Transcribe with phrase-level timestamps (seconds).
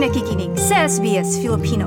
[0.00, 1.84] Kayo'y nakikinig sa SBS Filipino.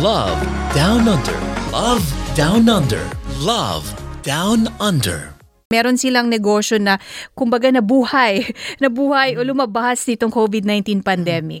[0.00, 0.40] Love
[0.72, 1.36] Down Under.
[1.68, 2.00] Love
[2.32, 3.04] Down Under.
[3.44, 3.84] Love
[4.24, 5.36] Down Under.
[5.68, 6.96] Meron silang negosyo na
[7.36, 8.40] kumbaga nabuhay,
[8.80, 11.60] nabuhay o lumabas nitong COVID-19 pandemic.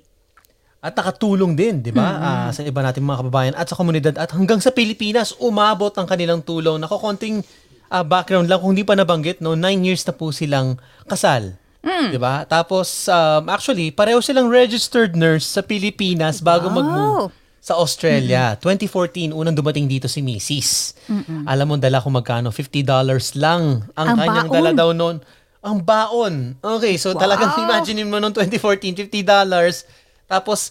[0.80, 2.16] At nakatulong din, di ba?
[2.16, 6.08] Ah, sa iba nating mga kababayan at sa komunidad at hanggang sa Pilipinas umabot ang
[6.08, 6.80] kanilang tulong.
[6.80, 7.44] Nako konting
[7.92, 11.60] ah, background lang kung hindi pa nabanggit, no, nine years na po silang kasal.
[11.86, 12.42] Di ba?
[12.42, 17.30] Tapos um, actually pareho silang registered nurse sa Pilipinas bago mag-move
[17.62, 18.54] sa Australia.
[18.58, 20.94] 2014 unang dumating dito si Mrs.
[21.46, 22.50] Alam mo dala ko magkano?
[22.50, 22.82] $50
[23.38, 24.54] lang ang, Ang kanyang baon.
[24.54, 25.16] dala daw noon.
[25.62, 26.34] Ang baon.
[26.58, 29.82] Okay, so talagang imagine mo noong 2014, $50.
[30.26, 30.70] Tapos,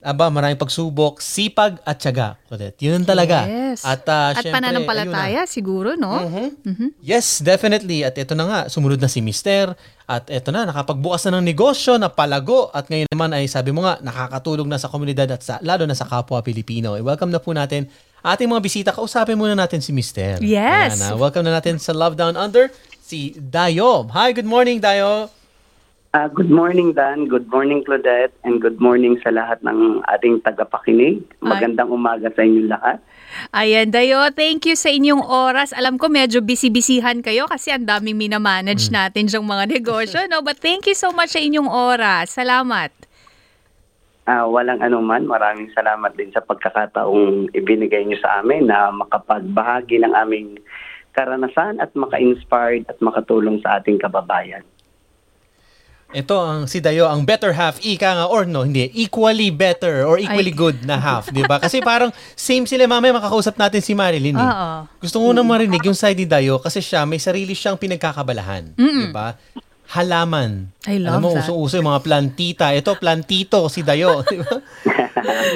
[0.00, 2.40] aba, maraming pagsubok, sipag at tiyaga.
[2.48, 2.76] Kulit.
[2.80, 3.44] Yun talaga.
[3.44, 3.84] Yes.
[3.84, 6.16] At, ah, At syempre, pananampalataya siguro, no?
[6.16, 6.86] ayun na.
[7.04, 8.00] Yes, definitely.
[8.00, 9.76] At ito na nga, sumunod na si Mister.
[10.08, 12.72] At ito na, nakapagbukas na ng negosyo, na palago.
[12.72, 15.94] At ngayon naman ay sabi mo nga, nakakatulong na sa komunidad at sa, lalo na
[15.94, 16.96] sa kapwa Pilipino.
[16.96, 17.84] Eh, welcome na po natin
[18.24, 18.90] ating mga bisita.
[18.96, 20.40] Kausapin muna natin si Mister.
[20.40, 20.96] Yes.
[20.96, 21.16] Ayan, ah.
[21.20, 22.72] welcome na natin sa Love Down Under,
[23.04, 24.08] si Dayo.
[24.16, 25.28] Hi, good morning, Dayo.
[26.10, 27.30] Ah, good morning, Dan.
[27.30, 28.34] Good morning, Claudette.
[28.42, 31.22] And good morning sa lahat ng ating tagapakinig.
[31.38, 32.98] Magandang umaga sa inyong lahat.
[33.54, 35.70] Ayan, Dayo, thank you sa inyong oras.
[35.70, 40.42] Alam ko medyo busy-busyhan kayo kasi ang daming minamanage natin diyang mga negosyo, no?
[40.42, 42.34] But thank you so much sa inyong oras.
[42.34, 42.90] Salamat.
[44.26, 45.30] Ah, walang anuman.
[45.30, 50.58] Maraming salamat din sa pagkakataong ibinigay niyo sa amin na makapagbahagi ng aming
[51.14, 54.66] karanasan at maka-inspired at makatulong sa ating kababayan.
[56.10, 60.18] Ito ang si Dayo, ang better half, ika nga, or no, hindi, equally better or
[60.18, 60.58] equally Ay.
[60.58, 61.62] good na half, di ba?
[61.62, 64.34] Kasi parang same sila, mamaya makakausap natin si Marilyn.
[64.34, 64.42] Eh.
[64.42, 64.90] Oo.
[64.98, 68.74] Gusto ko na marinig yung side ni Dayo kasi siya, may sarili siyang pinagkakabalahan.
[68.74, 69.38] Di ba?
[69.94, 70.70] Halaman.
[70.90, 71.46] I love Alam mo, that.
[71.46, 72.66] uso-uso yung mga plantita.
[72.74, 74.22] Ito, plantito, si Dayo.
[74.30, 74.54] Di ba?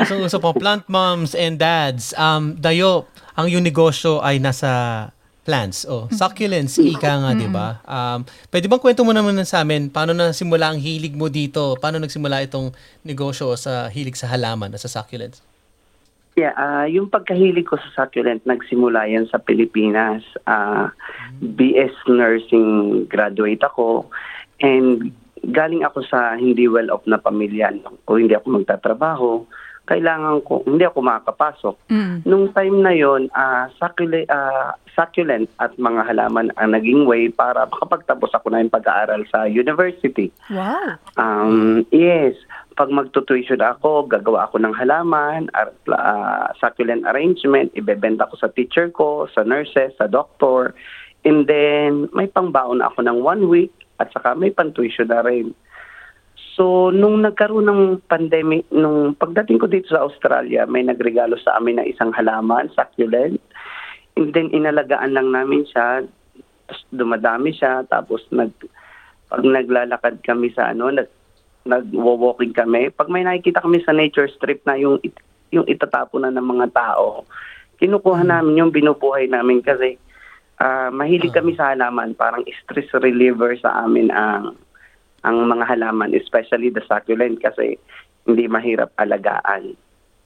[0.06, 2.14] uso-uso pa plant moms and dads.
[2.14, 5.10] Um, Dayo, ang yung negosyo ay nasa
[5.44, 5.84] plants.
[5.84, 7.84] Oh, succulents, ika nga, di ba?
[7.84, 11.76] Um, pwede bang kwento mo naman sa amin, paano na simula ang hilig mo dito?
[11.76, 12.72] Paano nagsimula itong
[13.04, 15.44] negosyo sa hilig sa halaman sa succulents?
[16.34, 20.24] Yeah, ah, yung pagkahilig ko sa succulent, nagsimula yan sa Pilipinas.
[20.50, 20.90] Ah,
[21.38, 24.10] BS Nursing graduate ako
[24.58, 25.14] and
[25.52, 27.70] galing ako sa hindi well-off na pamilya.
[28.02, 29.30] Kung hindi ako magtatrabaho,
[29.84, 31.74] kailangan ko, hindi ako makakapasok.
[31.92, 32.16] Mm.
[32.24, 37.68] Nung time na yon, ah succule- ah, succulent at mga halaman ang naging way para
[37.68, 40.32] makapagtapos ako na yung pag-aaral sa university.
[40.48, 40.96] Wow.
[41.20, 42.32] Um, yes,
[42.80, 48.88] pag magtutuition ako, gagawa ako ng halaman, ar- ah, succulent arrangement, ibebenta ko sa teacher
[48.88, 50.72] ko, sa nurses, sa doctor.
[51.24, 55.52] And then, may pangbaon ako ng one week at saka may pantuition na rin.
[56.54, 61.82] So, nung nagkaroon ng pandemic, nung pagdating ko dito sa Australia, may nagregalo sa amin
[61.82, 63.42] na isang halaman, succulent.
[64.14, 66.06] And then, inalagaan lang namin siya.
[66.70, 67.82] Tapos dumadami siya.
[67.90, 68.54] Tapos, nag,
[69.26, 71.10] pag naglalakad kami sa ano, nag,
[71.66, 76.30] nag-walking kami, pag may nakikita kami sa nature strip na yung, it- yung itatapon na
[76.30, 77.26] ng mga tao,
[77.82, 79.98] kinukuha namin yung binubuhay namin kasi
[80.62, 84.54] ah, mahilig kami sa halaman, parang stress reliever sa amin ang
[85.24, 87.80] ang mga halaman, especially the succulent kasi
[88.28, 89.76] hindi mahirap alagaan.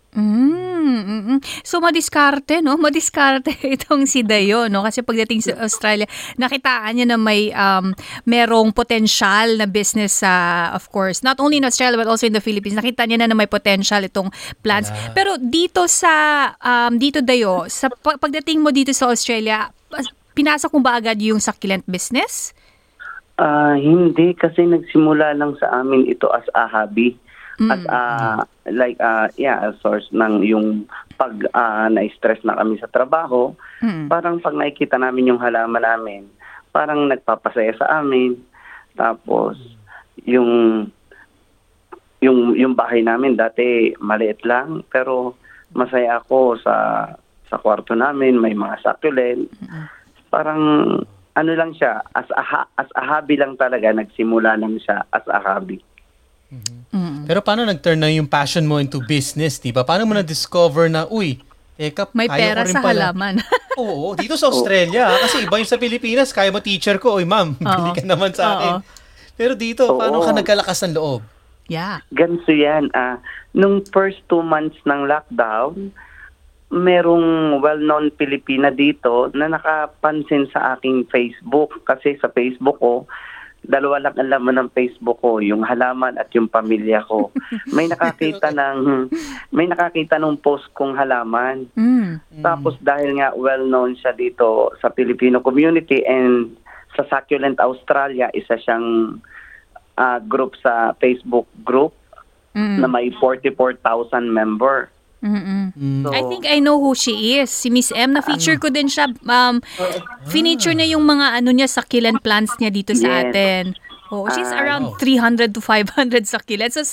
[0.09, 1.38] Mm, mm, mm.
[1.60, 2.81] So madiskarte, no?
[2.84, 4.81] Madiskarte itong si Dayo, no?
[4.81, 6.08] Kasi pagdating sa Australia,
[6.41, 7.92] nakitaan niya na may um,
[8.25, 12.41] merong potential na business sa, of course, not only in Australia but also in the
[12.41, 12.75] Philippines.
[12.75, 14.32] Nakita niya na na may potential itong
[14.64, 14.88] plants.
[15.12, 19.69] Pero dito sa, um, dito Dayo, sa pag- pagdating mo dito sa Australia,
[20.32, 22.56] pinasok mo ba agad yung succulent business?
[23.38, 27.15] Ah, hindi kasi nagsimula lang sa amin ito as a hobby.
[27.59, 28.00] As a
[28.71, 34.10] like ah, yeah, a source ng yung pag ah, na-stress na kami sa trabaho, Mm.
[34.10, 36.26] parang pag nakikita namin yung halaman namin,
[36.71, 38.34] parang nagpapasaya sa amin.
[38.94, 39.55] Tapos
[40.23, 40.87] yung
[42.19, 45.38] yung yung bahay namin dati maliit lang pero
[45.70, 46.75] masaya ako sa
[47.46, 49.46] sa kwarto namin, may mga succulent.
[50.29, 50.62] Parang
[51.34, 55.25] ano lang siya, as a, ha- as a hobby lang talaga, nagsimula lang siya as
[55.26, 55.80] a hobby.
[57.25, 59.84] Pero paano nag-turn na yung passion mo into business, di ba?
[59.84, 61.36] Paano mo na-discover na, uy,
[61.76, 63.00] teka, May kaya pera ko rin sa pala.
[63.12, 63.34] halaman.
[63.78, 65.06] Oo, dito sa Australia.
[65.06, 68.32] ah, Kasi iba yung sa Pilipinas, kaya mo teacher ko, uy ma'am, bili ka naman
[68.32, 68.72] sa akin.
[68.75, 68.82] Oo.
[69.36, 70.26] Pero dito, paano Oo.
[70.26, 71.20] ka nagkalakas ng loob?
[71.69, 72.00] yeah.
[72.10, 72.88] Ganso yan.
[72.92, 73.20] ah
[73.52, 75.92] nung first two months ng lockdown,
[76.69, 81.81] merong well-known Pilipina dito na nakapansin sa aking Facebook.
[81.88, 83.09] Kasi sa Facebook ko,
[83.65, 87.32] dalawa lang ang laman ng Facebook ko, yung halaman at yung pamilya ko.
[87.76, 89.09] May nakakita ng
[89.50, 91.67] may nakakita ng post kong halaman.
[91.75, 92.20] Mm.
[92.44, 96.53] Tapos dahil nga well-known siya dito sa Filipino community and
[96.97, 99.19] sa Succulent Australia, isa siyang
[99.99, 101.97] ah, group sa Facebook group
[102.59, 102.82] Mm.
[102.82, 104.91] na may 44,000 member.
[105.19, 105.75] Mm-mm.
[105.75, 106.03] Mm.
[106.03, 107.50] So, I think I know who she is.
[107.50, 109.11] Si Miss M, na-feature ko din siya.
[109.26, 109.59] Um,
[110.26, 113.23] Feature niya yung mga ano niya, succulent plants niya dito sa Yes.
[113.26, 113.65] atin.
[114.09, 116.81] Oh, she's Ah, around 300 to 500 succulents.
[116.81, 116.87] So,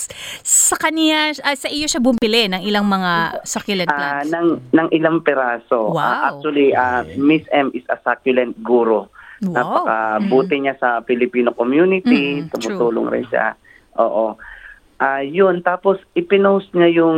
[0.43, 4.35] sa kanya, ah, sa iyo siya bumili ng ilang mga succulent ah, plants.
[4.35, 5.95] ng, ng ilang peraso.
[5.95, 6.01] Wow.
[6.01, 9.07] Ah, actually, ah, Miss M is a succulent guru.
[9.39, 9.47] Wow.
[9.47, 12.41] Napaka-buti niya sa Filipino community.
[12.41, 13.55] Mm, tumutulong rin siya.
[13.95, 14.35] Oo.
[14.95, 15.63] Ah, yun.
[15.63, 17.15] Tapos, ipinost niya yung,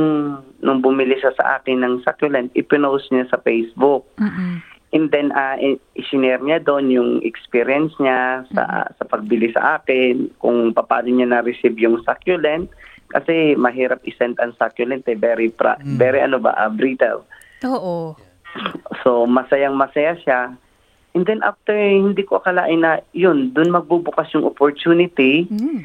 [0.62, 4.06] nung bumili siya sa akin ng succulent, ipinost niya sa Facebook.
[4.18, 4.62] Mm-mm.
[4.96, 5.60] And then, uh,
[6.00, 11.76] isinare niya doon yung experience niya sa, sa pagbili sa akin, kung paano niya na-receive
[11.76, 12.72] yung succulent.
[13.12, 17.28] Kasi mahirap isend ang succulent eh, very, pra- very ano ba, uh, brittle.
[17.68, 18.16] Oo.
[19.04, 20.56] So, masayang masaya siya.
[21.16, 25.52] And then after, hindi ko akalain na yun, doon magbubukas yung opportunity.
[25.52, 25.84] Mm.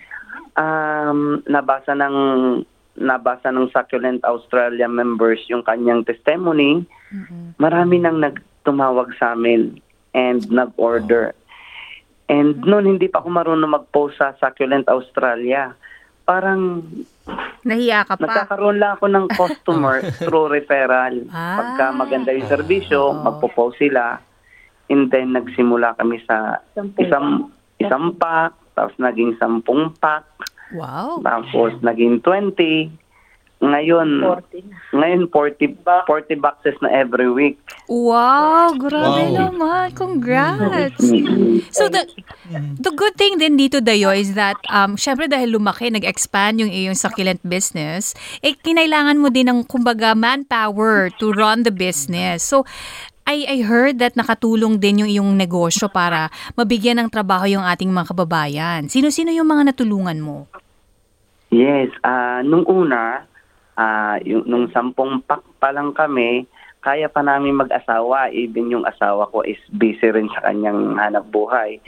[0.53, 2.17] Um, nabasa ng
[3.03, 6.87] nabasa ng Succulent Australia members yung kanyang testimony.
[7.11, 7.59] Mm-mm.
[7.59, 9.83] Marami nang nagtumawag sa amin
[10.15, 11.35] and nag-order.
[12.31, 15.75] And noon hindi pa ako marunong mag-post sa Succulent Australia.
[16.23, 16.81] Parang
[17.63, 18.27] Nahiya ka pa.
[18.27, 21.27] Nagkakaroon lang ako ng customer through referral.
[21.31, 21.59] Ah.
[21.59, 23.23] Pagka maganda yung serbisyo, Oo.
[23.23, 24.19] magpo-post sila.
[24.91, 26.59] And then nagsimula kami sa
[26.99, 30.27] isang isang pack, tapos naging sampung pack,
[30.73, 31.21] Wow.
[31.23, 32.91] tapos naging 20.
[33.63, 34.27] Ngayon,
[34.91, 37.63] ngayon 40, 40 boxes na every week.
[37.87, 39.55] Wow, grabe Wow.
[39.55, 39.87] naman.
[39.95, 40.99] Congrats.
[40.99, 41.63] Mm.
[41.71, 42.03] So the
[42.83, 46.99] the good thing din dito Dayo is that um syempre dahil lumaki, nag-expand yung iyong
[46.99, 52.43] succulent business, eh kinailangan mo din ng kumbaga manpower to run the business.
[52.43, 52.67] So
[53.23, 57.87] I, I heard that nakatulong din yung iyong negosyo para mabigyan ng trabaho yung ating
[57.87, 58.91] mga kababayan.
[58.91, 60.51] Sino-sino yung mga natulungan mo?
[61.53, 63.29] Yes, ah nung una,
[63.77, 66.49] ah yung nung sampung pack pa lang kami,
[66.83, 68.33] kaya pa namin mag-asawa.
[68.33, 71.79] Even yung asawa ko is busy rin sa kanyang hanap buhay.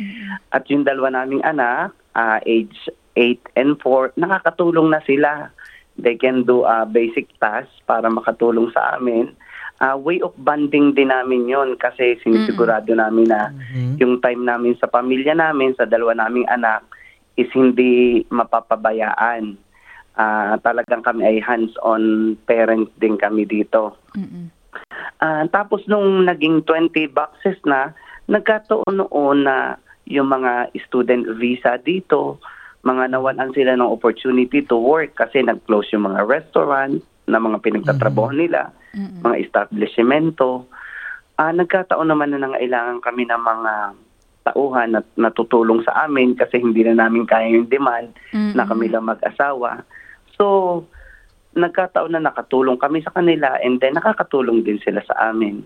[0.55, 5.51] At yung dalawa naming anak, ah, age 8 and 4, nakakatulong na sila.
[5.99, 9.35] They can do a basic task para makatulong sa amin.
[9.83, 13.51] Ah, way of bonding din namin yon kasi sinisigurado namin na
[13.99, 16.87] yung time namin sa pamilya namin, sa dalawa naming anak,
[17.35, 19.59] is hindi mapapabayaan.
[20.15, 23.99] Ah, talagang kami ay hands-on parent din kami dito.
[24.15, 24.47] Mm-mm.
[25.19, 27.91] Ah, tapos nung naging 20 boxes na,
[28.31, 29.75] nagkataon noon na
[30.07, 32.39] yung mga student visa dito,
[32.85, 38.37] mga nawalan sila ng opportunity to work kasi nag-close yung mga restaurant na mga pinagtatrabaho
[38.37, 38.71] nila,
[39.25, 40.69] mga establishmento.
[41.41, 43.73] Ah, nagkataon naman na nangailangan kami ng mga
[44.44, 48.69] tauhan na natutulong sa amin kasi hindi na namin kaya yung demand na Mm-mm.
[48.69, 49.81] kami lang mag-asawa.
[50.37, 50.85] So,
[51.56, 55.64] nagkataon na nakatulong kami sa kanila and then nakakatulong din sila sa amin.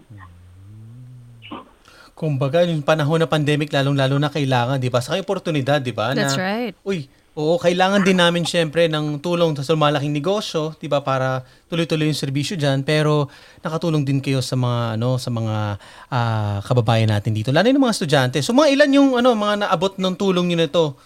[2.19, 4.99] Kumbaga, yung panahon na pandemic, lalong-lalo na kailangan, di ba?
[4.99, 6.11] Sa oportunidad, di ba?
[6.19, 6.75] That's na, right.
[6.83, 7.07] Uy,
[7.39, 12.19] oo, kailangan din namin syempre ng tulong sa malaking negosyo, 'di ba, para tuloy-tuloy yung
[12.19, 13.31] serbisyo diyan, pero
[13.63, 15.57] nakatulong din kayo sa mga ano, sa mga
[16.11, 18.43] ah, kababayan natin dito, lalo na yung mga estudyante.
[18.43, 20.99] So mga ilan yung ano, mga naabot ng tulong niyo nito?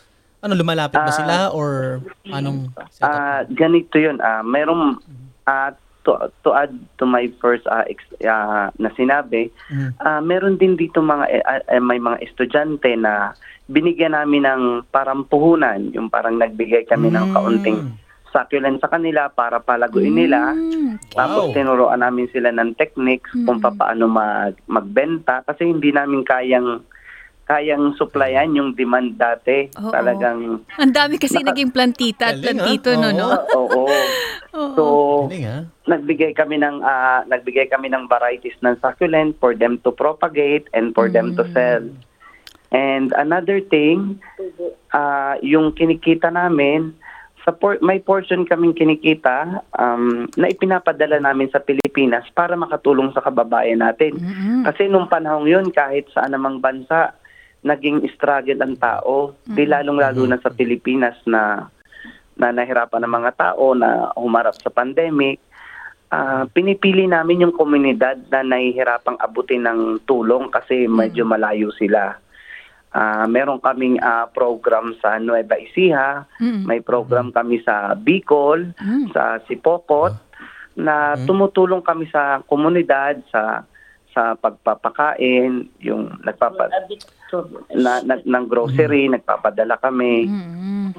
[0.42, 3.12] Ano lumalapit ba Ah, sila or anong setup?
[3.12, 4.16] Ah, ganito 'yun.
[4.18, 4.98] Ah, merong
[5.46, 5.70] ah,
[6.02, 10.00] to, to add to my first ah, ex, ah, na sinabi, Mhm.
[10.00, 13.36] ah, meron din dito mga eh, may mga estudyante na
[13.72, 17.34] binigyan namin ng parang puhunan, yung parang nagbigay kami ng Mm.
[17.34, 17.78] kaunting
[18.28, 20.52] succulent sa kanila para palaguin nila.
[20.52, 20.96] Mm.
[21.10, 21.54] Tapos Wow.
[21.54, 23.72] tinuruan namin sila ng techniques kung Mm.
[23.74, 26.84] paano mag, magbenta kasi hindi namin kayang
[27.42, 29.66] kayang supplyan yung demand dati.
[29.74, 29.90] Oo.
[29.90, 32.40] Talagang Ang dami kasi Naka- naging plantita at ah.
[32.40, 33.28] plantito, no, no?
[33.52, 33.82] oo.
[34.52, 34.72] Oo.
[34.72, 34.84] So
[35.26, 35.62] Galing, ah.
[35.86, 40.92] nagbigay kami ng ah, nagbigay kami ng varieties ng succulent for them to propagate and
[40.92, 41.82] for them to sell.
[42.72, 44.16] And another thing,
[44.96, 46.96] ah, yung kinikita namin,
[47.42, 53.20] sa por- may portion kaming kinikita um, na ipinapadala namin sa Pilipinas para makatulong sa
[53.20, 54.14] kababayan natin.
[54.14, 54.62] Mm-mm.
[54.62, 57.12] Kasi nung panahong yun, kahit sa anumang bansa,
[57.66, 59.34] naging struggle ang tao.
[59.42, 61.66] Di lalong-lalo na sa Pilipinas na
[62.32, 65.42] na nahirapan ng mga tao na humarap sa pandemic.
[66.12, 72.22] Ah, pinipili namin yung komunidad na nahihirapang abutin ng tulong kasi medyo malayo sila.
[72.92, 76.62] Ah, meron kaming ah, program sa Nueva Ecija, Mm.
[76.62, 79.08] may program kami sa Bicol, Mm.
[79.10, 80.12] sa Sipokot
[80.74, 83.64] na tumutulong kami sa komunidad sa
[84.12, 86.68] sa pagpapakain, yung nagpapa
[87.72, 90.28] na, na- ng grocery, nagpapadala kami.
[90.28, 90.92] Mm.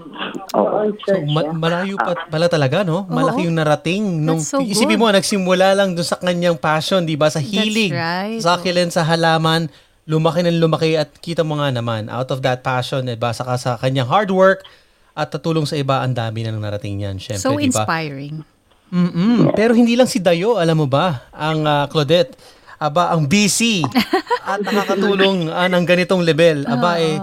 [0.52, 0.90] Oo.
[1.00, 3.06] So, ma- malayo pa pala talaga, no?
[3.06, 4.02] Malaki yung narating.
[4.20, 7.30] Nung, That's so isipin mo, nagsimula lang dun sa kanyang passion, di ba?
[7.30, 7.94] Sa hilig.
[7.94, 8.42] right.
[8.42, 9.70] Sa kilin, sa halaman,
[10.04, 13.32] lumaki ng lumaki at kita mo nga naman, out of that passion, di ba?
[13.32, 14.68] Saka sa kanyang hard work
[15.16, 17.86] at tatulong sa iba, ang dami na nang narating niyan, syempre, So di ba?
[17.88, 18.44] inspiring.
[18.92, 22.36] mm Pero hindi lang si Dayo, alam mo ba, ang ah, Claudette,
[22.78, 23.86] aba, ang busy
[24.50, 26.68] at nakakatulong ah, ng ganitong level.
[26.68, 27.16] Aba, eh,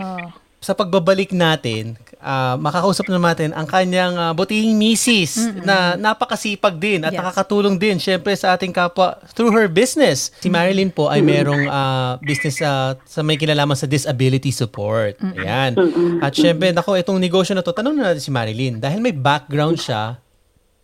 [0.61, 7.01] sa pagbabalik natin, ah, makakausap naman natin ang kanyang uh, butihing misis na napakasipag din
[7.03, 7.19] at Yes.
[7.19, 10.31] nakakatulong din syempre sa ating kapwa through her business.
[10.39, 15.17] Si Marilyn po ay merong ah, business ah, sa may kinalaman sa disability support.
[15.35, 15.75] Ayan.
[16.21, 19.81] At syempre, nako, itong negosyo na to, tanong na natin si Marilyn, dahil may background
[19.81, 20.21] siya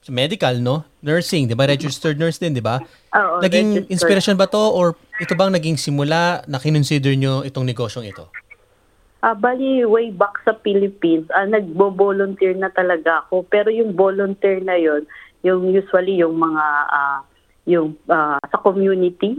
[0.01, 0.87] sa medical, no?
[1.03, 1.67] Nursing, di ba?
[1.67, 2.79] Registered nurse din, di ba?
[3.43, 8.31] Naging inspiration ba to or ito bang naging simula na kinonsider nyo itong negosyong ito?
[9.27, 13.43] Ah, bali, way back sa Philippines, ah, nagbo-volunteer na talaga ako.
[13.51, 15.03] Pero yung volunteer na yon
[15.43, 16.65] yung usually yung mga,
[16.95, 17.27] ah,
[17.67, 19.35] yung ah, sa community,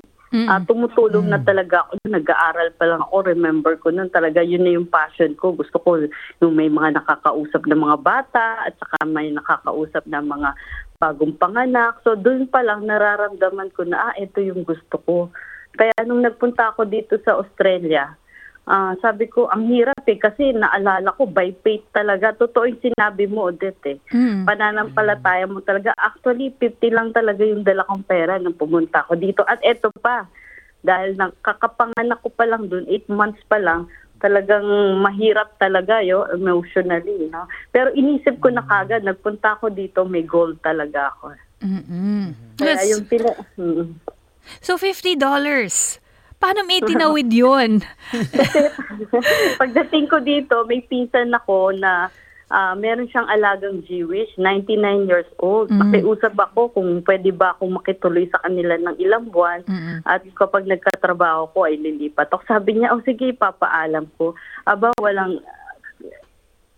[0.52, 2.04] ah, tumutulong na talaga ako.
[2.04, 5.56] Nag-aaral pa lang ako, remember ko nun talaga, yun na yung passion ko.
[5.56, 6.04] Gusto ko
[6.44, 10.52] yung may mga nakakausap ng mga bata at saka may nakakausap ng mga
[11.00, 11.96] bagong panganak.
[12.04, 15.32] So doon pa lang nararamdaman ko na, ah, ito yung gusto ko.
[15.80, 18.20] Kaya nung nagpunta ako dito sa Australia,
[18.68, 22.36] Ah, sabi ko, ang hirap eh, kasi naalala ko, by faith talaga.
[22.36, 23.98] Totoo yung sinabi mo, Odette eh.
[24.12, 24.44] Mm.
[24.44, 25.96] Pananampalataya mo talaga.
[25.96, 29.48] Actually, 50 lang talaga yung dala kong pera nung pumunta ako dito.
[29.48, 30.28] At eto pa,
[30.84, 33.88] dahil nang kakapanganak ko pa lang dun, 8 months pa lang,
[34.20, 34.68] talagang
[35.00, 37.32] mahirap talaga yo emotionally.
[37.32, 37.48] No?
[37.72, 41.40] Pero inisip ko na kagad, nagpunta ako dito, may goal talaga ako.
[41.64, 42.36] Mm-mm.
[42.60, 43.32] Kaya yung pina...
[43.56, 43.96] Mm.
[44.60, 45.16] So $50.
[46.38, 47.82] Paano may tinawid yun?
[49.62, 52.14] Pagdating ko dito, may pinsan ako na
[52.54, 55.74] ah, meron siyang alagang Jewish, 99 years old.
[55.74, 59.66] Nakiusap ako kung pwede ba akong makituloy sa kanila ng ilang buwan.
[59.66, 60.06] Mm-mm.
[60.06, 62.46] At kapag nagkatrabaho ko, ay lilipat ako.
[62.46, 64.38] Sabi niya, oh sige, papaalam ko.
[64.64, 65.42] Aba, walang...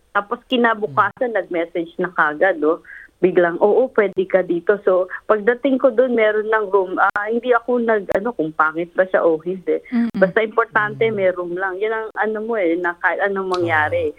[0.09, 2.81] Tapos kinabukasan, nag-message na kagad, oh.
[3.19, 4.79] Biglang, oo, pwede ka dito.
[4.87, 6.95] So, pagdating ko doon, meron ng room.
[6.95, 9.75] Ah, hindi ako nag, ano, kung pangit ba siya o hindi.
[10.15, 11.75] Basta importante, may room lang.
[11.83, 14.15] Yan ang ano mo eh, na kahit anong mangyari.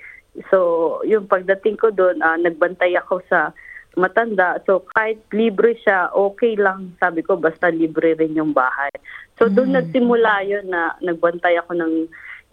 [0.53, 3.57] So, yung pagdating ko doon, ah, nagbantay ako sa
[3.97, 4.61] matanda.
[4.69, 6.93] So, kahit libre siya, okay lang.
[7.01, 8.93] Sabi ko, basta libre rin yung bahay.
[9.41, 11.93] So, doon nagsimula yun na nagbantay ako ng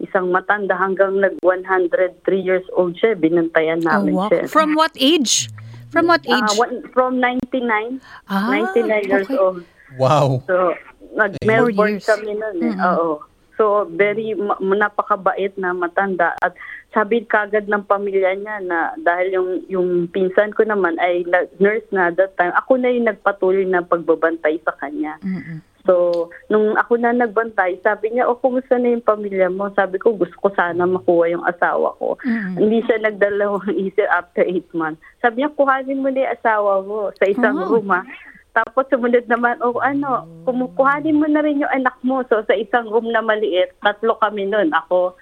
[0.00, 1.92] isang matanda hanggang nag 103
[2.40, 3.12] years old siya.
[3.12, 4.28] Binantayan Oh, namin wow.
[4.32, 4.48] siya.
[4.48, 5.52] From what age?
[5.88, 6.52] From what Ah, age?
[6.56, 8.00] one- from 99.
[8.26, 9.36] Ah, 99 years okay.
[9.36, 9.64] old.
[9.96, 10.44] Wow.
[10.44, 10.76] So,
[11.14, 12.06] nag-Melbourne years.
[12.06, 12.74] kami nun eh.
[12.76, 13.24] Oo.
[13.56, 16.36] So, very, ma- napakabait na matanda.
[16.38, 16.54] At
[16.88, 21.26] sabi kagad ng pamilya niya na dahil yung, yung pinsan ko naman ay
[21.58, 25.18] nurse na that time, ako na yung nagpatuloy na pagbabantay sa kanya.
[25.20, 25.58] Mm-mm.
[25.88, 29.72] So, nung ako na nagbantay, sabi niya, oh, kumusta na yung pamilya mo?
[29.72, 32.20] Sabi ko, gusto ko sana makuha yung asawa ko.
[32.28, 32.60] Mm-mm.
[32.60, 35.00] Hindi siya nagdalawang isip after eight months.
[35.24, 37.80] Sabi niya, kuhanin mo na yung asawa mo sa isang Oh.
[37.80, 38.04] room, ha?
[38.52, 42.20] Tapos sumunod naman, oh ano, kumukuhanin mo na rin yung anak mo.
[42.28, 44.68] So sa isang room na maliit, tatlo kami nun.
[44.74, 45.16] Ako,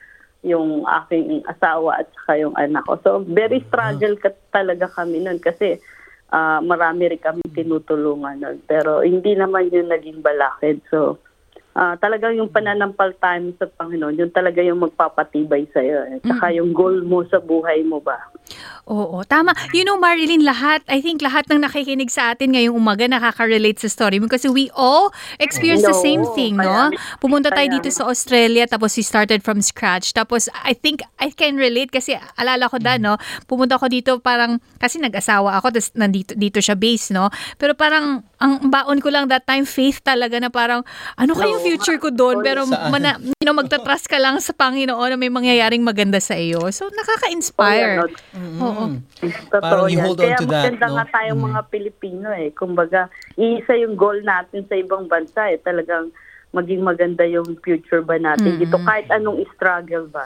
[0.46, 2.94] yung aking asawa at saka yung anak ko.
[3.02, 5.78] So very struggle ka talaga kami nun kasi
[6.32, 8.42] ah, marami rin kami tinutulungan.
[8.66, 10.80] Pero hindi naman yun naging balakid.
[10.90, 11.20] So
[11.76, 16.16] ah, talagang yung pananampalataya mo sa Panginoon, yun talaga yung magpapatibay sa'yo.
[16.16, 18.16] At saka yung goal mo sa buhay mo ba.
[18.86, 19.50] Oo, tama.
[19.74, 23.90] You know, Marilyn, lahat, I think lahat ng nakikinig sa atin ngayong umaga nakaka-relate sa
[23.90, 26.62] story mo kasi we all experience the No, same thing, no?
[26.88, 30.14] kaya- Pumunta tayo kaya dito sa Australia tapos we started from scratch.
[30.14, 33.18] Tapos I think I can relate kasi alala ko da, no?
[33.44, 37.26] Pumunta ako dito parang, kasi nag-asawa ako, tapos nandito dito siya base, no?
[37.58, 40.86] Pero parang, ang baon ko lang that time, faith talaga na parang,
[41.18, 42.46] ano kayong future ko doon?
[42.46, 46.62] Pero mana, you know, magtatrust ka lang sa Panginoon na may mangyayaring maganda sa iyo.
[46.70, 48.06] So, nakaka-inspire.
[48.62, 48.84] Oo.
[49.18, 50.94] Totoo Parang you hold on Kaya to that, maganda no?
[50.96, 52.48] nga tayong mga Pilipino eh.
[52.54, 55.58] Kumbaga, iisa yung goal natin sa ibang bansa eh.
[55.60, 56.14] Talagang
[56.54, 60.24] maging maganda yung future ba natin dito kahit anong struggle ba.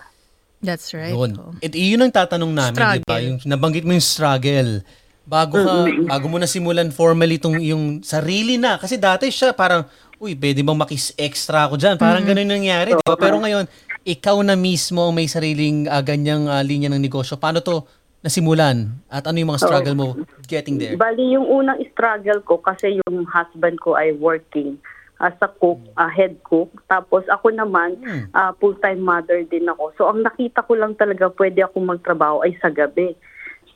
[0.61, 1.16] That's right.
[1.16, 1.40] Yun.
[1.40, 1.56] Oo.
[1.56, 3.00] At yun ang tatanong namin, di ba?
[3.00, 3.25] Struggle.
[3.25, 4.85] Yung nabanggit mo yung struggle.
[5.25, 5.75] Bago ka,
[6.11, 8.76] bago mo na simulan formally itong yung sarili na.
[8.76, 9.88] Kasi dati siya parang,
[10.20, 11.96] uy, pwede bang makis extra ako dyan?
[11.96, 13.16] Parang ganun yung nangyari, di ba?
[13.16, 13.64] Pero ngayon,
[14.04, 17.40] ikaw na mismo may sariling ah, ganyang ah, linya ng negosyo.
[17.40, 17.88] Paano to
[18.20, 18.92] nasimulan?
[19.08, 20.08] At ano yung mga struggle mo
[20.44, 21.00] getting there?
[21.00, 24.76] Bali, yung unang struggle ko kasi yung husband ko ay working
[25.20, 26.68] as a cook, ah, head cook.
[26.84, 27.96] Tapos ako naman,
[28.36, 29.96] ah, full-time mother din ako.
[29.96, 33.16] So ang nakita ko lang talaga pwede ako magtrabaho ay sa gabi.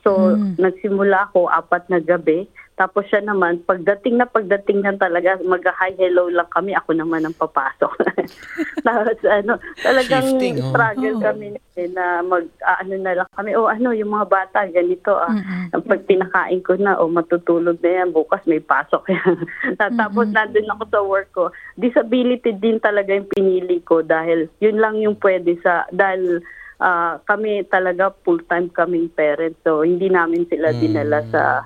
[0.05, 2.45] So nagsimula ako apat na gabi.
[2.75, 7.31] Tapos siya naman, pagdating na pagdating na talaga, mag-hi hello lang kami, ako naman ang
[7.39, 7.95] papasok.
[8.87, 10.75] Tapos ano, talagang Shifting, oh.
[10.75, 11.47] struggle kami
[11.79, 15.31] eh, na mag, ah, ano na lang kami, oh ano, yung mga bata, ganito, ah,
[15.71, 19.39] pag pinakain ko na, oh matutulog na yan, bukas may pasok yan.
[19.79, 21.43] Tapos nandun ako sa work ko.
[21.79, 26.43] Disability din talaga yung pinili ko dahil yun lang yung pwede sa, dahil
[26.83, 29.63] ah, kami talaga full-time kaming parents.
[29.63, 31.63] So, hindi namin sila dinala sa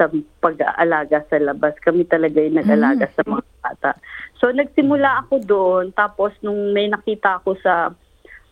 [0.00, 0.08] sa
[0.40, 1.76] pag-aalaga sa labas.
[1.84, 3.90] Kami talaga yung nag-alaga sa mga bata.
[4.40, 5.84] So, nagsimula ako doon.
[5.92, 7.92] Tapos, nung may nakita ako sa,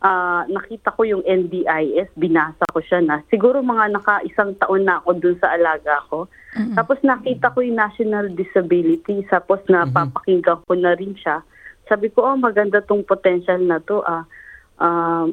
[0.04, 3.24] ah, nakita ko yung NDIS, binasa ko siya na.
[3.32, 6.28] Siguro mga naka isang taon na ako doon sa alaga ko.
[6.76, 9.24] Tapos, nakita ko yung National Disability.
[9.32, 11.40] Tapos, napapakinggan ko na rin siya.
[11.88, 14.04] Sabi ko, oh, maganda tong potential na to.
[14.04, 14.28] Ah,
[14.84, 15.24] ah,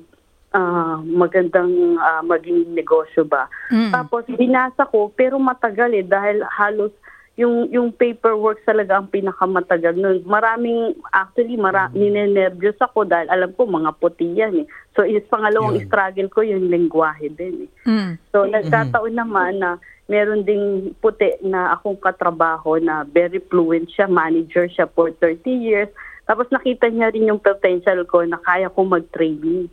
[0.55, 3.51] ah, magandang ah, maging negosyo ba.
[3.91, 6.95] Tapos binasa ko pero matagal eh dahil halos
[7.35, 10.23] yung yung paperwork talaga ang pinakamatagal nun.
[10.23, 14.67] Maraming actually mara, ninenervyos ako dahil alam ko mga puti yan eh.
[14.95, 15.87] So is pangalawang Yun.
[15.91, 17.71] struggle ko yung lengguwahe din eh.
[17.83, 18.11] Mm.
[18.31, 19.75] So nagkataon naman na
[20.07, 25.91] meron ding puti na akong katrabaho na very fluent siya, manager siya for 30 years.
[26.23, 29.67] Tapos nakita niya rin yung potential ko na kaya ko mag-training.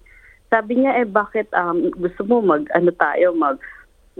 [0.52, 3.56] Sabi niya eh bakit um, gusto mo mag ano tayo mag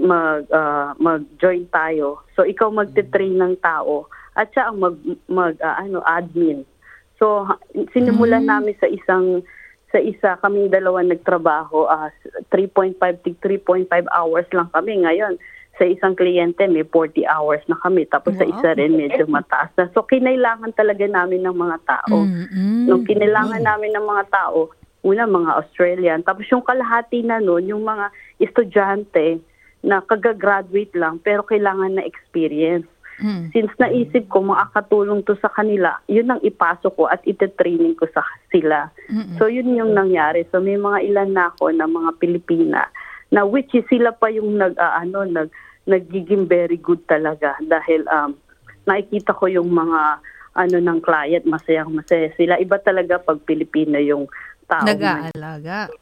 [0.00, 2.24] mag ah, mag-join tayo.
[2.32, 4.96] So ikaw magte-train ng tao at siya ang mag
[5.28, 6.64] mag ah, ano admin.
[7.20, 7.44] So
[7.92, 9.44] sinimulan namin sa isang
[9.92, 12.08] sa isa kaming dalawa nagtrabaho ah,
[12.48, 12.96] 3.5
[13.28, 15.36] to 3.5 hours lang kami ngayon.
[15.76, 18.52] Sa isang kliyente may 40 hours na kami tapos sa Wow.
[18.56, 19.92] isa rin medyo mataas na.
[19.92, 22.24] So kinailangan talaga namin ng mga tao.
[22.24, 22.88] Mm-mm.
[22.88, 27.82] Nung kinailangan namin ng mga tao, una mga Australian, tapos yung kalahati na nun, yung
[27.82, 29.42] mga estudyante
[29.82, 32.86] na kagagraduate lang pero kailangan na experience.
[33.18, 33.50] Mm.
[33.54, 38.22] Since naisip ko makakatulong to sa kanila, yun ang ipasok ko at ite-training ko sa
[38.50, 38.88] sila.
[39.38, 40.46] So yun yung nangyari.
[40.50, 42.82] So may mga ilan na ako na mga Pilipina
[43.32, 45.48] na which is sila pa yung nag ah, ano nag
[45.88, 48.36] nagiging very good talaga dahil um
[48.84, 50.20] nakikita ko yung mga
[50.52, 54.28] ano ng client masayang masaya sila iba talaga pag Pilipino yung
[54.72, 55.92] tao Nag-aalaga.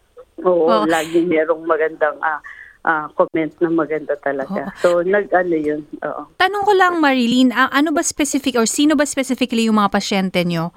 [0.46, 0.86] Oo, Oo.
[0.86, 2.40] lagi merong magandang ah,
[2.86, 4.72] ah, comments na maganda talaga.
[4.80, 5.82] So nag ano yun.
[6.00, 6.30] Oo.
[6.38, 10.40] Tanong ko lang, Marilyn, ang ano ba specific or sino ba specifically yung mga pasyente
[10.46, 10.72] nyo?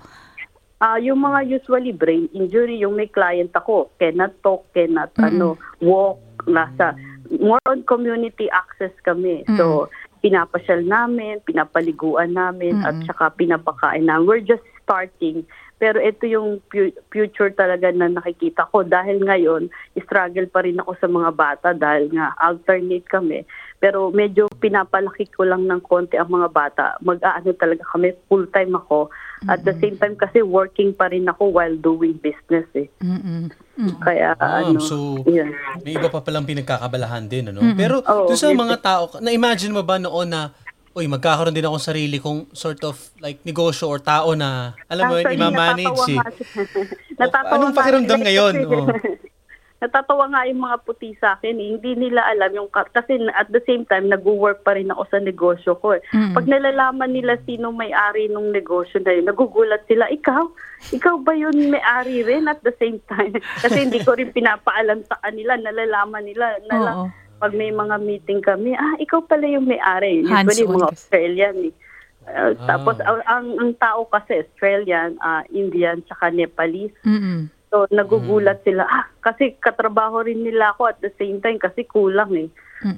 [0.84, 6.20] Ah, yung mga usually brain injury, yung may client ako, cannot talk, cannot ano, walk,
[6.44, 6.92] nasa
[7.40, 9.48] more on community access kami.
[9.56, 9.88] So,
[10.20, 14.28] pinapasyal namin, pinapaliguan namin, at saka pinapakain namin.
[14.28, 15.48] We're just starting.
[15.82, 19.68] Pero ito yung fu- future talaga na nakikita ko dahil ngayon,
[20.00, 23.44] struggle pa rin ako sa mga bata dahil nga alternate kami.
[23.84, 26.86] Pero medyo pinapalaki ko lang ng konti ang mga bata.
[27.04, 29.12] Mag-aano talaga kami, full-time ako.
[29.44, 32.88] At the same time kasi working pa rin ako while doing business eh.
[33.04, 33.52] Mm-mm.
[34.00, 35.52] Kaya Ah, ano, so, yun.
[35.84, 37.76] may iba pa palang pinagkakabalahan din, ano?
[37.76, 40.56] Pero Oo, doon sa mga tao, na-imagine mo ba noon na,
[40.94, 44.50] uy, magkakaroon din ako sarili kong sort of like negosyo or tao na,
[44.86, 46.18] alam mo, Actually, imamanage eh.
[46.18, 48.54] natatawa nga- natatawa anong pakiramdam ngayon?
[48.64, 48.88] Oh.
[49.84, 51.56] natatawa nga yung mga puti sa akin.
[51.56, 51.68] eh.
[51.76, 55.20] Hindi nila alam yung ka- kasi at the same time nag-work pa rin ako sa
[55.20, 55.92] negosyo ko.
[55.92, 56.02] eh.
[56.32, 60.48] Pag nalalaman nila sino may-ari ng negosyo na yun, nagugulat sila, ikaw?
[60.90, 63.36] Ikaw ba yun may-ari rin at the same time?
[63.66, 66.56] kasi hindi ko rin pinapaalam sa kanila, nalalaman nila.
[66.70, 67.08] Nala- Oo.
[67.44, 70.24] Pag may mga meeting kami, ah, ikaw pala yung may-ari.
[70.24, 70.96] Usually, mga.
[70.96, 71.76] Australian eh.
[72.24, 76.96] Uh, Tapos, ang, ang, ang tao kasi, Australian, ah, Indian, tsaka Nepalese.
[77.04, 77.52] Mm-mm.
[77.68, 78.88] So, nagugulat sila.
[78.88, 82.48] Ah, kasi katrabaho rin nila ako at the same time kasi kulang eh.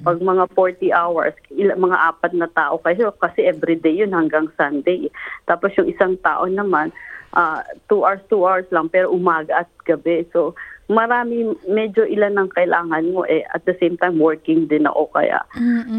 [0.06, 5.10] Pag mga 40 hours, ila, mga apat na tao kasi, kasi everyday yun hanggang Sunday.
[5.10, 5.12] eh.
[5.46, 6.94] Tapos yung isang tao naman,
[7.34, 10.24] 2 hours, 2 hours lang, pero umaga at gabi.
[10.32, 10.54] So,
[10.86, 13.42] marami, medyo ilan ang kailangan mo eh.
[13.52, 15.42] At the same time, working din ako kaya.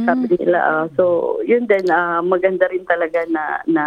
[0.08, 3.84] Sabi nila, ah, so, yun din, ah, maganda rin talaga na, na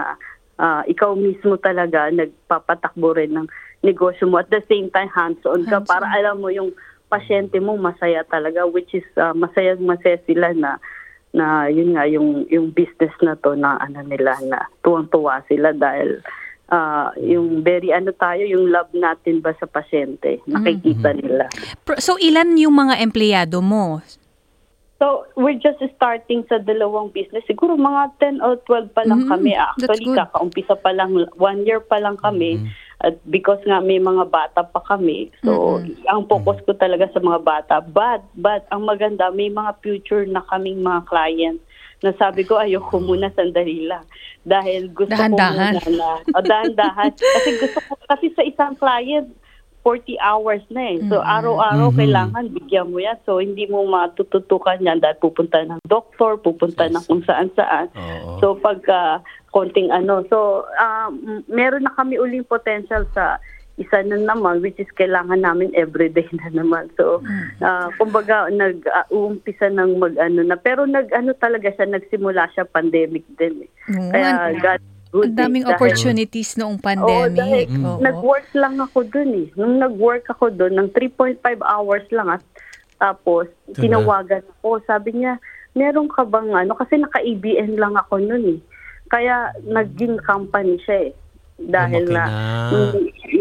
[0.60, 3.48] ah, ikaw mismo talaga nagpapatakbo rin ng
[3.82, 4.38] negosyo mo.
[4.38, 6.76] At the same time, hands-on ka para alam mo yung
[7.10, 10.78] pasyente mo masaya talaga which is ah, masaya masaya sila na
[11.34, 16.22] na yun nga yung yung business na to na ano nila na tuwang-tuwa sila dahil
[16.70, 21.50] ah, yung very ano tayo, yung love natin ba sa pasyente, nakikita nila.
[21.82, 24.00] Pro- So ilan yung mga empleyado mo?
[25.00, 27.40] So, we're just starting sa dalawang business.
[27.48, 29.56] Siguro mga 10 or 12 pa lang Mhm, kami.
[29.56, 32.60] Actually, kakaumpisa pa lang, one year pa lang kami.
[33.00, 35.32] At because nga may mga bata pa kami.
[35.40, 37.74] So, ang focus ko talaga sa mga bata.
[37.80, 41.64] But, but, ang maganda, may mga future na kaming mga client
[42.00, 44.04] na sabi ko, ayoko muna sandali lang.
[44.40, 45.84] Dahil gusto Dahan-dahan.
[45.84, 47.12] ko muna na, o dahan-dahan.
[47.36, 49.28] kasi gusto ko, kasi sa isang client,
[49.84, 50.98] 40 hours na eh.
[51.08, 53.16] So, araw-araw kailangan bigyan mo yan.
[53.24, 57.88] So, hindi mo matututukan yan dahil pupunta ng doktor, pupunta ng kung saan-saan.
[57.96, 58.36] Oo.
[58.44, 59.24] So, pagka
[59.56, 60.20] konting ano.
[60.28, 63.40] So, um, meron na kami uling potential sa
[63.80, 66.92] isa na naman, which is kailangan namin everyday na naman.
[67.00, 67.24] So,
[67.58, 70.54] ah, kumbaga, nag-uumpisa ng mag-ano na.
[70.54, 73.70] Pero nag-ano talaga siya, nagsimula siya pandemic din eh.
[74.12, 77.68] Kaya, God good Ang daming eh, dahil- opportunities noong Oo, dahil pandemic.
[77.82, 77.98] Oo.
[77.98, 79.46] nag-work lang ako dun eh.
[79.58, 82.42] Nung nag-work ako dun, ng 3.5 hours lang at
[83.00, 84.84] tapos tinawagan ako.
[84.84, 85.40] Sabi niya,
[85.72, 86.76] meron ka bang ano?
[86.76, 88.60] Kasi naka-ABN lang ako nun eh.
[89.10, 91.12] Kaya naging company siya eh.
[91.60, 92.70] Dahil Lumaki na, na.
[92.70, 92.90] nung,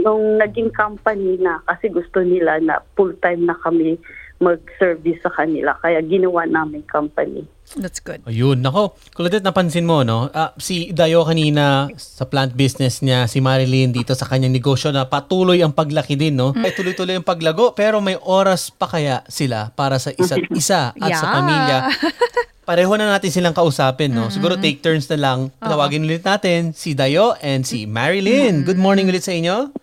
[0.01, 3.95] nung naging company na kasi gusto nila na full-time na kami
[4.39, 5.75] mag-service sa kanila.
[5.75, 7.43] Kaya ginawa namin company.
[7.75, 8.23] That's good.
[8.23, 8.95] Ayun, nako.
[9.11, 10.31] Kuladit, napansin mo, no?
[10.31, 15.05] Ah, si Dayo kanina sa plant business niya, si Marilyn dito sa kanyang negosyo na
[15.05, 16.55] patuloy ang paglaki din, no?
[16.55, 21.11] Ay tuloy-tuloy ang paglago, pero may oras pa kaya sila para sa isa't isa at
[21.13, 21.33] sa Yeah.
[21.35, 21.77] pamilya.
[22.69, 24.29] Pareho na natin silang kausapin, no?
[24.29, 25.49] Siguro take turns na lang.
[25.57, 28.61] Tawagin ulit natin si Dayo and si Marilyn.
[28.61, 29.73] Good morning ulit sa inyo.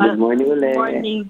[0.00, 0.72] Good morning ulit.
[0.72, 1.28] Morning.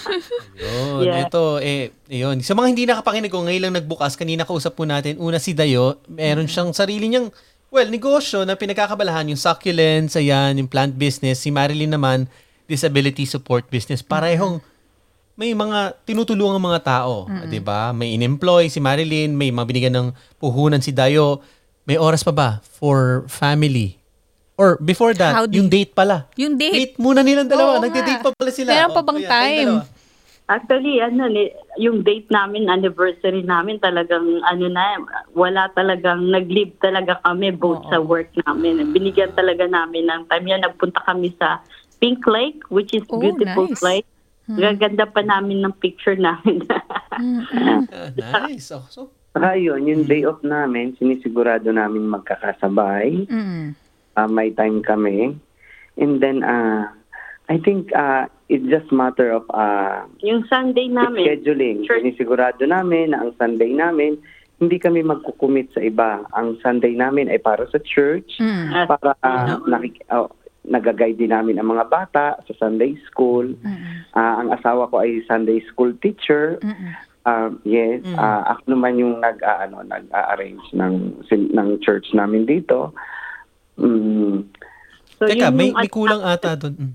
[0.56, 1.28] Yun, Yeah.
[1.28, 2.40] ito, eh, yun.
[2.40, 6.00] Sa mga hindi nakapakinig ko, ngayon lang nagbukas, kanina kausap po natin, una si Dayo,
[6.08, 7.28] meron siyang sarili niyang,
[7.68, 11.44] well, negosyo na pinagkakabalahan, yung succulents, ayan, yung plant business.
[11.44, 12.24] Si Marilyn naman,
[12.64, 14.00] disability support business.
[14.00, 14.64] Parehong,
[15.40, 17.96] may mga tinutulungan mga tao, 'di ba?
[17.96, 21.40] May in-employ si Marilyn, may mabinigyan ng puhunan si Dayo.
[21.88, 23.96] May oras pa ba for family?
[24.60, 26.28] Or before that, How do yung date pala.
[26.36, 26.76] Yung date.
[26.76, 27.80] Date muna nilang dalawa.
[27.80, 28.28] Oo Nagde-date nga.
[28.28, 28.70] pa pala sila.
[28.76, 29.72] Meron pa Oh, bang kayong time?
[30.50, 35.00] Actually, ano, ni- yung date namin, anniversary namin, talagang, ano na,
[35.32, 38.92] wala talagang, nag-live talaga kami both sa work namin.
[38.92, 40.60] Binigyan talaga namin ng time yan.
[40.60, 41.62] Nagpunta kami sa
[41.96, 43.80] Pink Lake, which is Oh, beautiful nice.
[43.80, 44.08] place.
[44.56, 46.64] Gaganda pa namin ng picture namin.
[46.66, 48.10] Ah,
[48.48, 48.70] nice.
[48.70, 53.30] Oh, so, Saka yun, yung day off namin, sinisigurado namin magkakasabay.
[53.30, 53.78] Mm.
[54.16, 55.38] Ah, may time kami.
[55.94, 56.90] And then, uh,
[57.46, 61.86] I think uh, it's just matter of uh, yung Sunday namin, scheduling.
[61.86, 62.02] Church.
[62.02, 64.18] Sinisigurado namin na ang Sunday namin,
[64.58, 66.26] hindi kami magkukumit sa iba.
[66.34, 68.86] Ang Sunday namin ay para sa church, Mm.
[68.88, 70.26] para uh, nakik- oh,
[70.66, 73.56] nagaguide din namin ang mga bata sa Sunday school.
[74.12, 76.60] Ah, ang asawa ko ay Sunday school teacher.
[77.24, 82.48] Um, yes, ah, ako naman yung nag ah, ano, nag-arrange ng sin- ng church namin
[82.48, 82.96] dito.
[83.80, 84.48] Mm,
[85.16, 86.74] so Teka, yun may, may kulang ata doon.
[86.76, 86.92] Mm.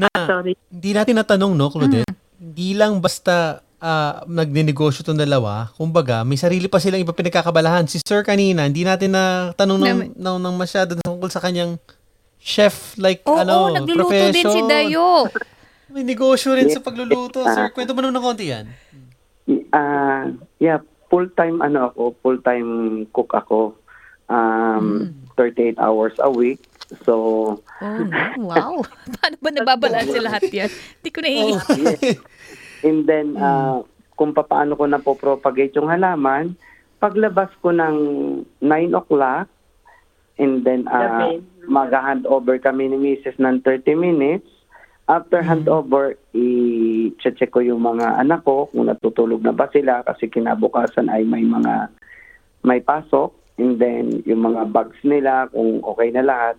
[0.00, 0.54] Na, Sorry.
[0.70, 2.08] hindi natin natanong, no, Claudette?
[2.40, 5.70] Hindi lang basta ah, nagninegosyo itong dalawa.
[5.74, 7.86] Kumbaga, may sarili pa silang iba pinagkakabalahan.
[7.90, 11.78] Si Sir kanina, hindi natin na tanong ng, ng, ng masyado tungkol sa kanyang
[12.40, 14.66] chef, like, Oo, ano, nagluluto din si profession.
[14.66, 15.28] Dayo.
[15.90, 17.44] May negosyo rin sa pagluluto.
[17.44, 18.66] Sir, kwento mo naman ng konti yan.
[19.70, 23.74] Ah, yeah, full-time ano ako, full-time cook ako.
[24.30, 26.62] Um, 38 hours a week.
[27.02, 27.14] So,
[27.80, 28.02] Oh,
[28.38, 28.82] wow.
[29.18, 30.70] Paano ba nababalanse lahat yan?
[30.70, 32.18] Hindi ko naiisip.
[32.86, 33.82] and then ah,
[34.14, 36.54] kung paano ko na po propagate yung halaman,
[37.00, 37.96] paglabas ko ng
[38.60, 39.48] 9 o'clock,
[40.36, 41.40] and then uh, Gabi.
[41.66, 43.36] Mag-hand over kami ni Mrs.
[43.40, 44.48] ng 30 minutes.
[45.10, 51.10] After handover, i-check ko yung mga anak ko kung natutulog na ba sila kasi kinabukasan
[51.10, 51.90] ay may mga
[52.62, 56.54] may pasok and then yung mga bags nila kung okay na lahat.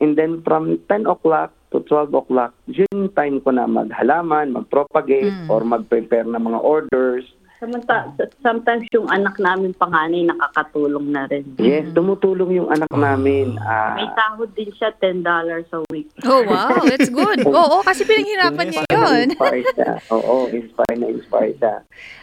[0.00, 5.60] And then from 10 o'clock to 12 o'clock, yun time ko na maghalaman, mag-propagate or
[5.60, 7.28] mag-prepare ng mga orders.
[7.60, 8.08] Samanta,
[8.40, 11.44] sometimes yung anak namin panganay nakakatulong na rin.
[11.60, 13.60] Yes, tumutulong yung anak namin.
[13.60, 16.08] ah, May sahod din siya $10 a week.
[16.24, 16.80] Oh, wow.
[16.82, 17.44] That's good.
[17.52, 19.36] Oo, kasi pinaghirapan niya yun.
[19.36, 19.92] inspire siya.
[20.08, 21.74] Oo, inspire na inspire siya.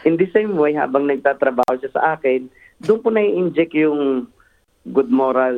[0.02, 2.50] In the same way, habang nagtatrabaho siya sa akin,
[2.82, 4.26] doon ko na-inject yung
[4.90, 5.54] good moral,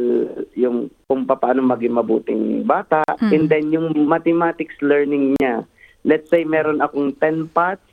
[0.52, 3.00] yung kung paano maging mabuting bata.
[3.22, 5.64] And then yung mathematics learning niya.
[6.04, 7.84] Let's say meron akong 10 pots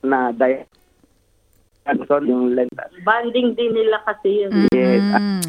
[0.00, 0.32] na
[1.84, 2.80] diagonal yung length.
[3.04, 4.64] Banding din nila kasi yun.
[4.72, 5.04] Yes.
[5.04, 5.44] Mm.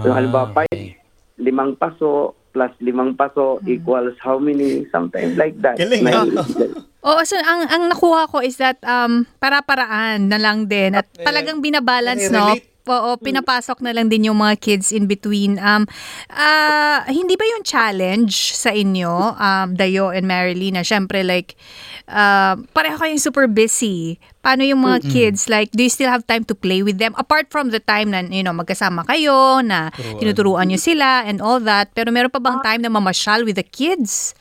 [0.00, 0.96] So, halimbawa, five,
[1.36, 4.88] limang paso, plus limang paso equals how many?
[4.88, 5.76] Sometimes like that.
[5.76, 6.24] Galing, Na-
[7.04, 11.60] Oo, so ang ang nakuha ko is that um para-paraan na lang din at talagang
[11.60, 12.56] binabalance no.
[12.84, 15.56] Oo, pinapasok na lang din yung mga kids in between.
[15.56, 15.88] Um
[16.28, 21.56] ah hindi ba yung challenge sa inyo, um Dayo and Marilyn, na syempre like
[22.04, 24.20] uh, pareho kayong super busy.
[24.44, 27.48] Paano yung mga kids like do you still have time to play with them apart
[27.48, 29.88] from the time na you know magkasama kayo na
[30.20, 33.64] tinuturuan niyo sila and all that, pero meron pa bang time na mamasyal with the
[33.64, 34.36] kids?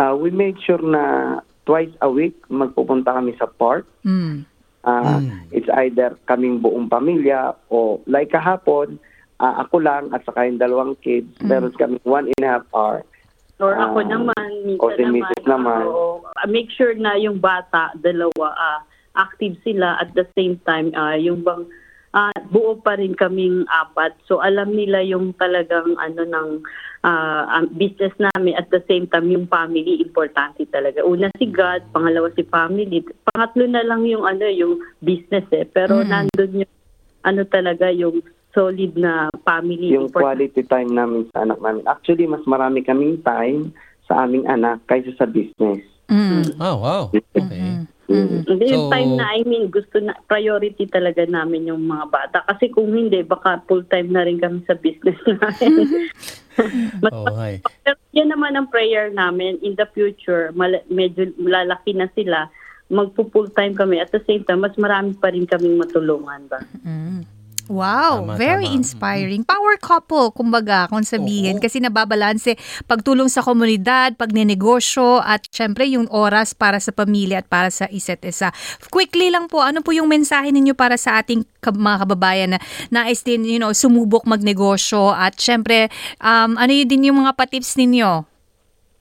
[0.00, 1.36] Ah, we make sure na
[1.68, 3.84] twice a week magpupunta kami sa park.
[4.08, 4.48] Mm.
[4.82, 8.98] Ah, It's either kaming buong pamilya o like kahapon,
[9.38, 13.06] ah, ako lang at saka yung dalawang kids, meron kami one and a half hour.
[13.58, 15.44] Or ako Ah, naman, minsan o si Mrs.
[15.46, 15.82] naman.
[15.86, 16.26] oo.
[16.34, 18.80] Ah, make sure na yung bata, dalawa, ah,
[19.14, 21.62] active sila at the same time, ah, yung bang
[22.12, 24.12] ah, buo pa rin kaming apat.
[24.28, 26.48] So alam nila yung talagang ano ng
[27.02, 31.02] ang business namin at the same time yung family importante talaga.
[31.02, 35.66] Una si God, pangalawa si family, pangatlo na lang yung ano yung business eh.
[35.66, 36.74] Pero nandun yung
[37.26, 38.22] ano talaga yung
[38.54, 39.96] solid na family.
[39.96, 41.82] Yung Important- quality time namin sa anak namin.
[41.88, 43.72] Actually, mas marami kaming time
[44.06, 45.82] sa aming anak kaysa sa business.
[46.12, 46.60] Mm.
[46.60, 47.02] Oh, wow.
[47.10, 47.88] Okay.
[48.12, 48.44] Mm.
[48.46, 52.38] Yung So- time na, I mean, gusto na, priority talaga namin yung mga bata.
[52.44, 56.10] Kasi kung hindi, baka full-time na rin kami sa business namin.
[57.02, 57.52] Mas, Okay.
[57.82, 59.56] Pero yan naman ang prayer namin.
[59.60, 62.52] In the future, mal- medyo lalaki na sila,
[62.86, 63.96] magpo-full-time kami.
[63.98, 66.60] At the same time, mas marami pa rin kaming matulungan ba?
[67.70, 68.76] Wow, Tama, very tama.
[68.76, 69.42] inspiring.
[69.46, 71.62] Power couple, kumbaga, kung sabihin.
[71.62, 72.58] Kasi nababalanse
[72.90, 78.26] pagtulong sa komunidad, pagnenegosyo, at syempre yung oras para sa pamilya at para sa isa't
[78.26, 78.50] isa.
[78.90, 83.22] Quickly lang po, ano po yung mensahe ninyo para sa ating mga kababayan na nais
[83.22, 85.86] din, you know, sumubok magnegosyo at syempre,
[86.18, 88.26] um, ano yun din yung mga patips ninyo?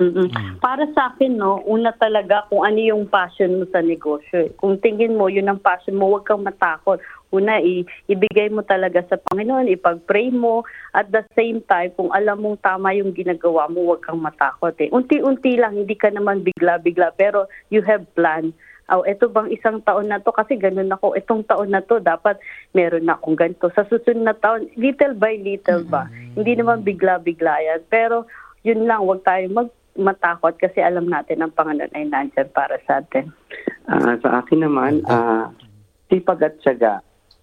[0.02, 0.58] Mm-mm.
[0.58, 4.50] Para sa akin, no, una talaga kung ano yung passion mo sa negosyo.
[4.50, 4.50] eh.
[4.58, 6.98] Kung tingin mo, yun ang passion mo, huwag kang matakot.
[7.32, 10.68] Una, i- ibigay mo talaga sa Panginoon, ipag-pray mo.
[10.92, 14.76] At the same time, kung alam mong tama yung ginagawa mo, huwag kang matakot.
[14.84, 14.92] Eh.
[14.92, 18.52] Unti-unti lang, hindi ka naman bigla-bigla, pero you have plan.
[18.92, 21.16] Oh, ito bang isang taon na to kasi ganun ako.
[21.16, 22.36] Itong taon na to dapat
[22.76, 23.72] meron na akong ganito.
[23.72, 26.12] Sa susunod na taon, little by little ba.
[26.36, 27.88] Hindi naman bigla-bigla yan.
[27.88, 28.28] Pero
[28.68, 33.00] yun lang, wag tayo mag matakot kasi alam natin ang Panginoon ay nandyan para sa
[33.00, 33.32] atin.
[33.88, 35.52] Ah, sa akin naman, ah,
[36.08, 37.00] sipag at syaga.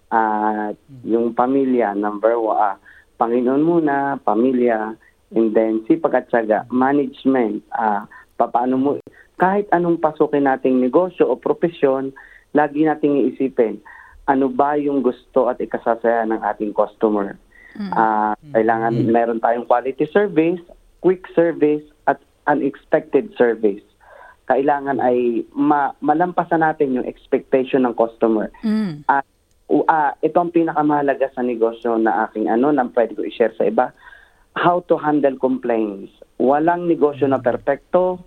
[0.09, 2.75] At yung pamilya, number one, ah,
[3.19, 4.95] Panginoon muna, pamilya,
[5.35, 6.65] and then sipag at syaga.
[6.73, 8.89] Management, ah, paano mo,
[9.37, 12.15] kahit anong pasukin nating negosyo o profesyon,
[12.55, 13.77] lagi nating iisipin,
[14.25, 17.37] ano ba yung gusto at ikasasaya ng ating customer.
[17.95, 20.59] Ah, kailangan meron tayong quality service,
[20.99, 22.19] quick service, at
[22.49, 23.83] unexpected service.
[24.49, 28.49] Kailangan ay ma- malampasan natin yung expectation ng customer.
[28.65, 29.05] Mm.
[29.05, 29.23] At
[29.69, 33.69] uh, uh, ito ang pinakamahalaga sa negosyo na aking ano, na pwede ko i-share sa
[33.69, 33.93] iba.
[34.57, 36.11] How to handle complaints.
[36.41, 38.19] Walang negosyo na perpekto.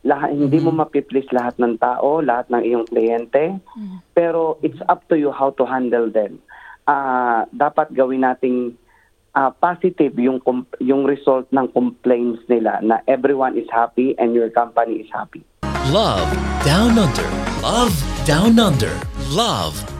[0.00, 3.60] Lahat, hindi mo mapiplease lahat ng tao, lahat ng iyong kliyente.
[4.16, 6.40] Pero it's up to you how to handle them.
[6.88, 8.72] Ah, dapat gawin nating
[9.36, 10.40] ah, positive yung
[10.80, 15.44] yung result ng complaints nila na everyone is happy and your company is happy.
[15.92, 16.32] Love
[16.64, 17.28] Down Under.
[17.60, 18.94] Love Down Under.
[19.28, 19.99] Love